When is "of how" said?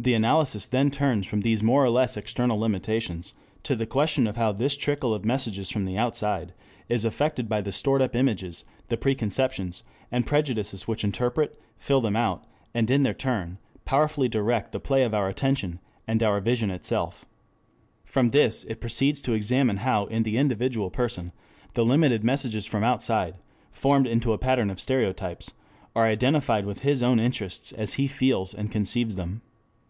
4.28-4.52